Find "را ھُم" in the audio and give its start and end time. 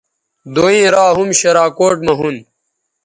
0.93-1.29